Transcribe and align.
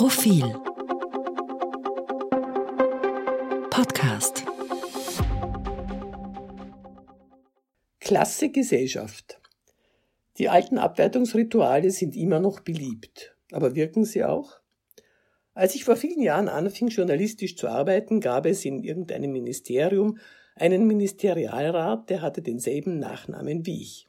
Profil 0.00 0.44
Podcast 3.68 4.44
Klasse 7.98 8.50
Gesellschaft. 8.50 9.40
Die 10.38 10.48
alten 10.48 10.78
Abwertungsrituale 10.78 11.90
sind 11.90 12.14
immer 12.14 12.38
noch 12.38 12.60
beliebt. 12.60 13.34
Aber 13.50 13.74
wirken 13.74 14.04
sie 14.04 14.22
auch? 14.22 14.60
Als 15.52 15.74
ich 15.74 15.82
vor 15.82 15.96
vielen 15.96 16.22
Jahren 16.22 16.48
anfing, 16.48 16.86
journalistisch 16.90 17.56
zu 17.56 17.66
arbeiten, 17.66 18.20
gab 18.20 18.46
es 18.46 18.64
in 18.64 18.78
irgendeinem 18.84 19.32
Ministerium 19.32 20.18
einen 20.54 20.86
Ministerialrat, 20.86 22.08
der 22.08 22.22
hatte 22.22 22.40
denselben 22.40 23.00
Nachnamen 23.00 23.66
wie 23.66 23.82
ich. 23.82 24.06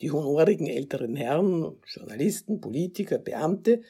Die 0.00 0.10
honorigen 0.10 0.66
älteren 0.66 1.14
Herren, 1.14 1.76
Journalisten, 1.86 2.60
Politiker, 2.60 3.18
Beamte, 3.18 3.82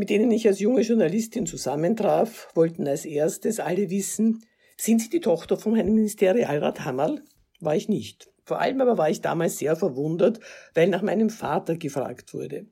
mit 0.00 0.08
denen 0.08 0.30
ich 0.30 0.48
als 0.48 0.60
junge 0.60 0.80
Journalistin 0.80 1.44
zusammentraf, 1.44 2.48
wollten 2.54 2.88
als 2.88 3.04
erstes 3.04 3.60
alle 3.60 3.90
wissen, 3.90 4.42
sind 4.78 5.02
Sie 5.02 5.10
die 5.10 5.20
Tochter 5.20 5.58
von 5.58 5.74
Herrn 5.74 5.92
Ministerialrat 5.92 6.86
Hammerl? 6.86 7.22
War 7.60 7.76
ich 7.76 7.90
nicht. 7.90 8.32
Vor 8.44 8.62
allem 8.62 8.80
aber 8.80 8.96
war 8.96 9.10
ich 9.10 9.20
damals 9.20 9.58
sehr 9.58 9.76
verwundert, 9.76 10.40
weil 10.72 10.88
nach 10.88 11.02
meinem 11.02 11.28
Vater 11.28 11.76
gefragt 11.76 12.32
wurde. 12.32 12.66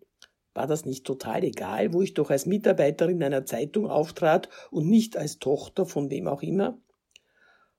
War 0.54 0.66
das 0.66 0.86
nicht 0.86 1.04
total 1.04 1.44
egal, 1.44 1.92
wo 1.92 2.00
ich 2.00 2.14
doch 2.14 2.30
als 2.30 2.46
Mitarbeiterin 2.46 3.22
einer 3.22 3.44
Zeitung 3.44 3.90
auftrat 3.90 4.48
und 4.70 4.88
nicht 4.88 5.18
als 5.18 5.38
Tochter 5.38 5.84
von 5.84 6.08
wem 6.08 6.28
auch 6.28 6.40
immer? 6.40 6.80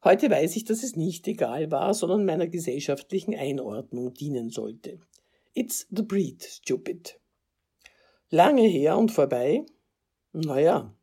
Heute 0.04 0.30
weiß 0.30 0.58
ich, 0.58 0.66
dass 0.66 0.84
es 0.84 0.96
nicht 0.96 1.28
egal 1.28 1.72
war, 1.72 1.96
sondern 1.96 2.24
meiner 2.24 2.48
gesellschaftlichen 2.48 3.34
Einordnung 3.34 4.14
dienen 4.14 4.52
sollte. 4.52 5.00
It's 5.56 5.88
the 5.90 6.04
breed, 6.04 6.44
stupid. 6.44 7.20
Lange 8.32 8.68
her 8.68 8.96
und 8.96 9.12
vorbei? 9.12 9.66
Naja. 10.34 10.96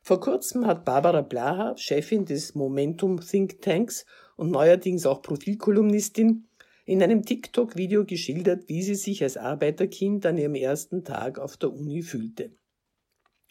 Vor 0.00 0.20
kurzem 0.20 0.66
hat 0.66 0.86
Barbara 0.86 1.20
Blaha, 1.20 1.76
Chefin 1.76 2.24
des 2.24 2.54
Momentum 2.54 3.20
Think 3.20 3.60
Tanks 3.60 4.06
und 4.36 4.50
neuerdings 4.50 5.04
auch 5.04 5.20
Profilkolumnistin, 5.20 6.48
in 6.86 7.02
einem 7.02 7.22
TikTok-Video 7.22 8.06
geschildert, 8.06 8.66
wie 8.68 8.82
sie 8.82 8.94
sich 8.94 9.22
als 9.22 9.36
Arbeiterkind 9.36 10.24
an 10.24 10.38
ihrem 10.38 10.54
ersten 10.54 11.04
Tag 11.04 11.38
auf 11.38 11.58
der 11.58 11.70
Uni 11.70 12.00
fühlte. 12.00 12.52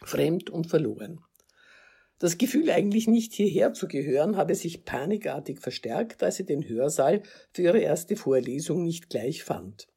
Fremd 0.04 0.50
und 0.50 0.68
verloren. 0.68 1.20
Das 2.18 2.40
Gefühl, 2.40 2.72
eigentlich 2.72 3.08
nicht 3.08 3.34
hierher 3.34 3.74
zu 3.74 3.88
gehören, 3.88 4.38
habe 4.38 4.56
sich 4.56 4.86
panikartig 4.86 5.60
verstärkt, 5.60 6.24
als 6.24 6.38
sie 6.38 6.46
den 6.46 6.68
Hörsaal 6.68 7.22
für 7.52 7.62
ihre 7.62 7.80
erste 7.80 8.16
Vorlesung 8.16 8.84
nicht 8.84 9.10
gleich 9.10 9.44
fand. 9.44 9.88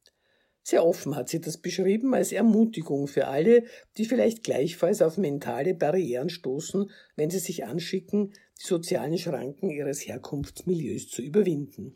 Sehr 0.69 0.85
offen 0.85 1.15
hat 1.15 1.29
sie 1.29 1.39
das 1.39 1.57
beschrieben 1.57 2.13
als 2.13 2.33
Ermutigung 2.33 3.07
für 3.07 3.27
alle, 3.27 3.63
die 3.95 4.03
vielleicht 4.03 4.43
gleichfalls 4.43 5.01
auf 5.01 5.17
mentale 5.17 5.73
Barrieren 5.73 6.29
stoßen, 6.29 6.91
wenn 7.15 7.29
sie 7.29 7.39
sich 7.39 7.63
anschicken, 7.63 8.33
die 8.59 8.65
sozialen 8.65 9.17
Schranken 9.17 9.69
ihres 9.69 10.05
Herkunftsmilieus 10.05 11.07
zu 11.07 11.21
überwinden. 11.21 11.93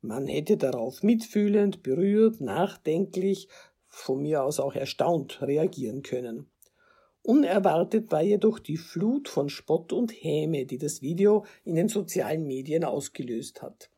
Man 0.00 0.26
hätte 0.26 0.56
darauf 0.56 1.02
mitfühlend, 1.02 1.82
berührt, 1.82 2.40
nachdenklich, 2.40 3.48
von 3.88 4.22
mir 4.22 4.42
aus 4.42 4.58
auch 4.58 4.74
erstaunt 4.74 5.42
reagieren 5.42 6.02
können. 6.02 6.46
Unerwartet 7.20 8.10
war 8.10 8.22
jedoch 8.22 8.58
die 8.58 8.78
Flut 8.78 9.28
von 9.28 9.50
Spott 9.50 9.92
und 9.92 10.12
Häme, 10.12 10.64
die 10.64 10.78
das 10.78 11.02
Video 11.02 11.44
in 11.62 11.74
den 11.74 11.88
sozialen 11.88 12.46
Medien 12.46 12.84
ausgelöst 12.84 13.60
hat. 13.60 13.90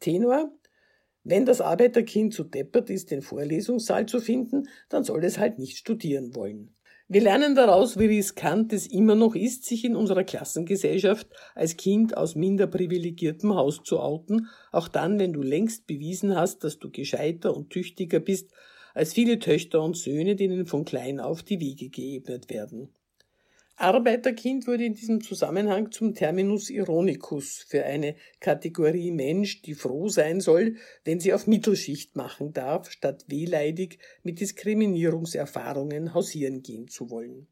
Tenor 0.00 0.50
wenn 1.24 1.44
das 1.44 1.60
Arbeiterkind 1.60 2.34
zu 2.34 2.44
deppert 2.44 2.90
ist, 2.90 3.10
den 3.10 3.22
Vorlesungssaal 3.22 4.06
zu 4.06 4.20
finden, 4.20 4.68
dann 4.88 5.04
soll 5.04 5.24
es 5.24 5.38
halt 5.38 5.58
nicht 5.58 5.76
studieren 5.76 6.34
wollen. 6.34 6.74
Wir 7.08 7.20
lernen 7.20 7.54
daraus, 7.54 7.98
wie 7.98 8.06
riskant 8.06 8.72
es 8.72 8.86
immer 8.86 9.14
noch 9.14 9.34
ist, 9.34 9.64
sich 9.64 9.84
in 9.84 9.96
unserer 9.96 10.24
Klassengesellschaft 10.24 11.28
als 11.54 11.76
Kind 11.76 12.16
aus 12.16 12.36
minder 12.36 12.66
privilegiertem 12.66 13.54
Haus 13.54 13.82
zu 13.84 14.00
outen, 14.00 14.48
auch 14.70 14.88
dann, 14.88 15.18
wenn 15.18 15.32
du 15.32 15.42
längst 15.42 15.86
bewiesen 15.86 16.34
hast, 16.34 16.64
dass 16.64 16.78
du 16.78 16.90
gescheiter 16.90 17.54
und 17.54 17.70
tüchtiger 17.70 18.18
bist 18.18 18.50
als 18.94 19.12
viele 19.12 19.38
Töchter 19.38 19.82
und 19.82 19.96
Söhne, 19.96 20.36
denen 20.36 20.66
von 20.66 20.84
klein 20.84 21.20
auf 21.20 21.42
die 21.42 21.60
Wege 21.60 21.90
geebnet 21.90 22.48
werden. 22.50 22.94
Arbeiterkind 23.76 24.66
wurde 24.66 24.84
in 24.84 24.94
diesem 24.94 25.22
Zusammenhang 25.22 25.90
zum 25.90 26.14
Terminus 26.14 26.70
ironicus 26.70 27.64
für 27.68 27.84
eine 27.84 28.16
Kategorie 28.38 29.10
Mensch, 29.10 29.62
die 29.62 29.74
froh 29.74 30.08
sein 30.08 30.40
soll, 30.40 30.76
wenn 31.04 31.20
sie 31.20 31.32
auf 31.32 31.46
Mittelschicht 31.46 32.14
machen 32.14 32.52
darf, 32.52 32.90
statt 32.90 33.24
wehleidig 33.28 33.98
mit 34.22 34.40
Diskriminierungserfahrungen 34.40 36.14
hausieren 36.14 36.62
gehen 36.62 36.88
zu 36.88 37.10
wollen. 37.10 37.48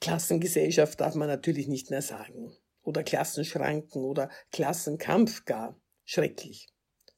Klassengesellschaft 0.00 1.00
darf 1.00 1.14
man 1.14 1.28
natürlich 1.28 1.66
nicht 1.66 1.90
mehr 1.90 2.02
sagen. 2.02 2.54
Oder 2.82 3.02
Klassenschranken 3.02 4.04
oder 4.04 4.28
Klassenkampf 4.52 5.46
gar. 5.46 5.80
Schrecklich. 6.04 6.68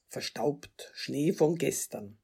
Verstaubt, 0.09 0.93
Schnee 0.95 1.33
von 1.33 1.57
gestern. 1.57 2.19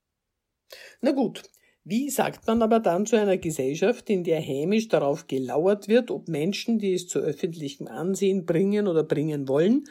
Na 1.01 1.11
gut, 1.11 1.43
wie 1.85 2.11
sagt 2.11 2.47
man 2.47 2.63
aber 2.63 2.79
dann 2.79 3.07
zu 3.07 3.17
einer 3.17 3.39
Gesellschaft, 3.39 4.09
in 4.09 4.23
der 4.23 4.41
hämisch 4.41 4.89
darauf 4.89 5.27
gelauert 5.27 5.89
wird, 5.89 6.13
ob 6.13 6.29
Menschen, 6.29 6.79
die 6.79 6.93
es 6.93 7.09
zu 7.09 7.19
öffentlichem 7.19 7.89
Ansehen 7.89 8.47
bringen 8.47 8.87
oder 8.87 9.03
bringen 9.03 9.49
wollen, 9.49 9.85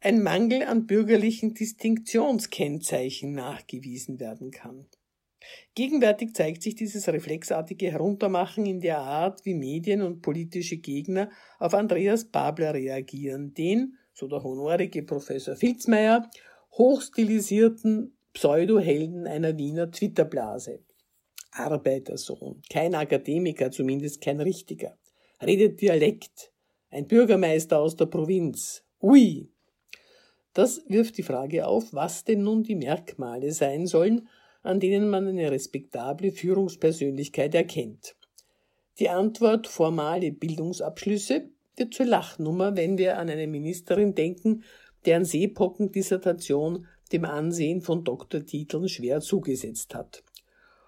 ein 0.00 0.22
Mangel 0.22 0.62
an 0.62 0.86
bürgerlichen 0.86 1.54
Distinktionskennzeichen 1.54 3.32
nachgewiesen 3.32 4.20
werden 4.20 4.52
kann? 4.52 4.86
Gegenwärtig 5.74 6.34
zeigt 6.34 6.62
sich 6.62 6.76
dieses 6.76 7.08
reflexartige 7.08 7.90
Heruntermachen 7.90 8.64
in 8.64 8.80
der 8.80 8.98
Art, 8.98 9.44
wie 9.44 9.54
Medien 9.54 10.02
und 10.02 10.22
politische 10.22 10.76
Gegner 10.76 11.30
auf 11.58 11.74
Andreas 11.74 12.26
Babler 12.26 12.74
reagieren, 12.74 13.54
den, 13.54 13.98
so 14.12 14.28
der 14.28 14.42
honorige 14.42 15.02
Professor 15.02 15.56
Filzmeier, 15.56 16.30
hochstilisierten 16.72 18.16
Pseudohelden 18.32 19.26
einer 19.26 19.58
Wiener 19.58 19.90
Twitterblase. 19.90 20.80
Arbeitersohn, 21.54 22.62
kein 22.70 22.94
Akademiker, 22.94 23.70
zumindest 23.70 24.20
kein 24.20 24.40
richtiger, 24.40 24.96
redet 25.40 25.80
Dialekt, 25.80 26.52
ein 26.90 27.06
Bürgermeister 27.06 27.78
aus 27.78 27.96
der 27.96 28.06
Provinz. 28.06 28.84
Ui! 29.00 29.48
Das 30.52 30.82
wirft 30.88 31.18
die 31.18 31.22
Frage 31.22 31.66
auf, 31.66 31.92
was 31.92 32.24
denn 32.24 32.42
nun 32.42 32.62
die 32.62 32.76
Merkmale 32.76 33.52
sein 33.52 33.86
sollen, 33.86 34.28
an 34.62 34.80
denen 34.80 35.10
man 35.10 35.26
eine 35.26 35.50
respektable 35.50 36.30
Führungspersönlichkeit 36.30 37.54
erkennt. 37.54 38.16
Die 38.98 39.08
Antwort 39.08 39.66
formale 39.66 40.30
Bildungsabschlüsse 40.30 41.50
wird 41.76 41.94
zur 41.94 42.06
Lachnummer, 42.06 42.76
wenn 42.76 42.96
wir 42.96 43.18
an 43.18 43.28
eine 43.28 43.48
Ministerin 43.48 44.14
denken, 44.14 44.62
deren 45.04 45.24
Seepockendissertation 45.24 46.86
dem 47.12 47.24
Ansehen 47.24 47.80
von 47.80 48.04
Doktortiteln 48.04 48.88
schwer 48.88 49.20
zugesetzt 49.20 49.94
hat. 49.94 50.22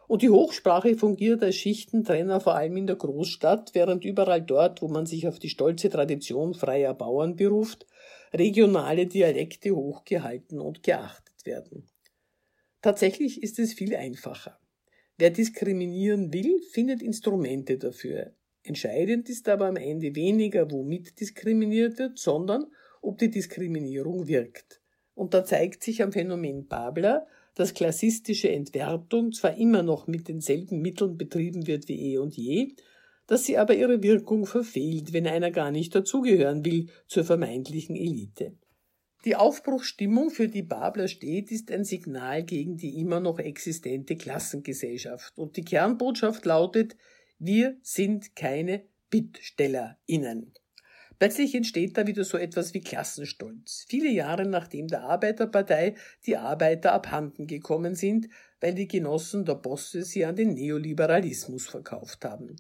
Und 0.09 0.23
die 0.23 0.31
Hochsprache 0.31 0.97
fungiert 0.97 1.43
als 1.43 1.57
Schichtentrenner 1.57 2.41
vor 2.41 2.55
allem 2.55 2.77
in 2.77 2.87
der 2.87 2.97
Großstadt, 2.97 3.75
während 3.75 4.05
überall 4.05 4.43
dort, 4.43 4.81
wo 4.83 4.89
man 4.89 5.07
sich 5.07 5.27
auf 5.27 5.39
die 5.39 5.49
stolze 5.49 5.91
Tradition 5.91 6.55
freier 6.55 6.95
Bauern 6.95 7.37
beruft, 7.37 7.87
regionale 8.33 9.07
Dialekte 9.07 9.75
hochgehalten 9.75 10.61
und 10.61 10.83
geachtet 10.83 11.45
werden. 11.45 11.89
Tatsächlich 12.83 13.43
ist 13.43 13.59
es 13.59 13.73
viel 13.73 13.97
einfacher. 13.97 14.61
Wer 15.19 15.31
diskriminieren 15.31 16.33
will, 16.33 16.61
findet 16.71 17.03
Instrumente 17.03 17.79
dafür. 17.79 18.35
Entscheidend 18.63 19.29
ist 19.29 19.49
aber 19.49 19.67
am 19.67 19.77
Ende 19.77 20.15
weniger, 20.15 20.71
womit 20.71 21.19
diskriminiert 21.19 21.99
wird, 21.99 22.19
sondern 22.19 22.67
ob 23.01 23.19
die 23.19 23.31
Diskriminierung 23.31 24.29
wirkt. 24.29 24.83
Und 25.15 25.35
da 25.35 25.45
zeigt 25.45 25.83
sich 25.83 26.03
am 26.03 26.13
Phänomen 26.13 26.67
Babler, 26.67 27.27
dass 27.57 27.75
klassistische 27.75 28.51
Entwertung 28.51 29.33
zwar 29.33 29.57
immer 29.57 29.83
noch 29.83 30.07
mit 30.07 30.29
denselben 30.29 30.81
Mitteln 30.81 31.17
betrieben 31.17 31.67
wird 31.67 31.89
wie 31.89 32.13
eh 32.13 32.19
und 32.19 32.37
je, 32.37 32.75
dass 33.27 33.45
sie 33.45 33.59
aber 33.59 33.75
ihre 33.75 34.03
Wirkung 34.03 34.47
verfehlt, 34.47 35.13
wenn 35.13 35.27
einer 35.27 35.51
gar 35.51 35.73
nicht 35.73 35.95
dazugehören 35.95 36.65
will 36.65 36.91
zur 37.09 37.25
vermeintlichen 37.25 37.97
Elite. 37.97 38.57
Die 39.25 39.35
Aufbruchsstimmung, 39.35 40.31
für 40.31 40.47
die 40.47 40.63
Babler 40.63 41.09
steht, 41.09 41.51
ist 41.51 41.73
ein 41.73 41.83
Signal 41.83 42.45
gegen 42.45 42.77
die 42.77 43.01
immer 43.01 43.19
noch 43.19 43.41
existente 43.41 44.15
Klassengesellschaft. 44.15 45.37
Und 45.37 45.57
die 45.57 45.65
Kernbotschaft 45.65 46.45
lautet, 46.45 46.97
wir 47.39 47.77
sind 47.83 48.37
keine 48.37 48.85
BittstellerInnen. 49.11 50.53
Plötzlich 51.19 51.55
entsteht 51.55 51.97
da 51.97 52.07
wieder 52.07 52.25
so 52.25 52.37
etwas 52.37 52.75
wie 52.75 52.81
Klassenstolz. 52.81 53.87
Viele 53.89 54.11
Jahre 54.11 54.47
nachdem 54.47 54.87
der 54.89 55.05
Arbeiterpartei 55.05 55.95
die 56.27 56.37
Arbeiter 56.37 56.93
abhanden 56.93 57.47
gekommen 57.47 57.95
sind, 57.95 58.29
weil 58.61 58.75
die 58.75 58.89
Genossen 58.89 59.45
der 59.45 59.55
Bosse 59.55 60.03
sie 60.03 60.25
an 60.25 60.37
den 60.37 60.55
Neoliberalismus 60.55 61.67
verkauft 61.67 62.25
haben. 62.25 62.57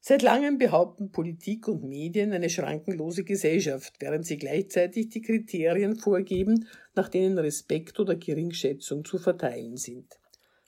Seit 0.00 0.22
langem 0.22 0.58
behaupten 0.58 1.10
Politik 1.10 1.68
und 1.68 1.84
Medien 1.84 2.32
eine 2.32 2.50
schrankenlose 2.50 3.24
Gesellschaft, 3.24 3.94
während 3.98 4.26
sie 4.26 4.36
gleichzeitig 4.36 5.08
die 5.08 5.22
Kriterien 5.22 5.96
vorgeben, 5.96 6.68
nach 6.94 7.08
denen 7.08 7.38
Respekt 7.38 7.98
oder 7.98 8.14
Geringschätzung 8.14 9.04
zu 9.04 9.18
verteilen 9.18 9.76
sind. 9.76 10.18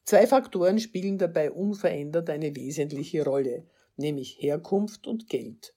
Zwei 0.05 0.26
Faktoren 0.26 0.79
spielen 0.79 1.19
dabei 1.19 1.53
unverändert 1.53 2.29
eine 2.29 2.56
wesentliche 2.56 3.25
Rolle 3.25 3.65
nämlich 4.00 4.38
Herkunft 4.41 5.06
und 5.06 5.29
Geld. 5.29 5.75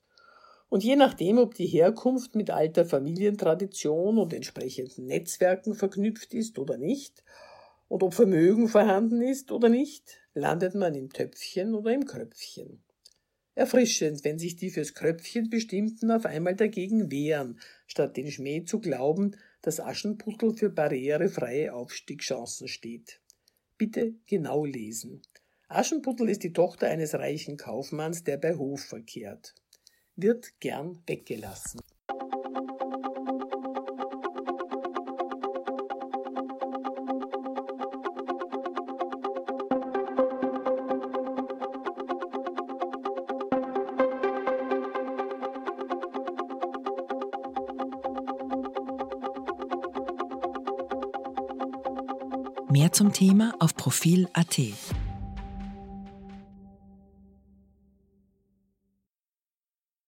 Und 0.73 0.83
je 0.83 0.95
nachdem, 0.95 1.37
ob 1.37 1.53
die 1.53 1.67
Herkunft 1.67 2.33
mit 2.33 2.49
alter 2.49 2.83
Familientradition 2.83 4.17
und 4.17 4.33
entsprechenden 4.33 5.05
Netzwerken 5.05 5.75
verknüpft 5.75 6.33
ist 6.33 6.57
oder 6.57 6.79
nicht, 6.79 7.23
und 7.89 8.01
ob 8.01 8.15
Vermögen 8.15 8.67
vorhanden 8.67 9.21
ist 9.21 9.51
oder 9.51 9.69
nicht, 9.69 10.19
landet 10.33 10.73
man 10.73 10.95
im 10.95 11.11
Töpfchen 11.11 11.75
oder 11.75 11.93
im 11.93 12.05
Kröpfchen. 12.05 12.83
Erfrischend, 13.53 14.23
wenn 14.23 14.39
sich 14.39 14.55
die 14.55 14.71
fürs 14.71 14.95
Kröpfchen 14.95 15.51
bestimmten 15.51 16.09
auf 16.09 16.25
einmal 16.25 16.55
dagegen 16.55 17.11
wehren, 17.11 17.59
statt 17.85 18.17
den 18.17 18.31
Schmäh 18.31 18.63
zu 18.63 18.79
glauben, 18.79 19.35
dass 19.61 19.79
Aschenputtel 19.79 20.55
für 20.55 20.71
barrierefreie 20.71 21.71
Aufstiegschancen 21.71 22.67
steht. 22.67 23.21
Bitte 23.77 24.15
genau 24.25 24.65
lesen. 24.65 25.21
Aschenputtel 25.67 26.29
ist 26.29 26.41
die 26.41 26.53
Tochter 26.53 26.87
eines 26.87 27.13
reichen 27.13 27.57
Kaufmanns, 27.57 28.23
der 28.23 28.37
bei 28.37 28.55
Hof 28.55 28.81
verkehrt. 28.81 29.53
Wird 30.15 30.59
gern 30.59 30.99
weggelassen. 31.07 31.79
Mehr 52.69 52.91
zum 52.91 53.13
Thema 53.13 53.53
auf 53.59 53.75
Profil.at. 53.75 54.59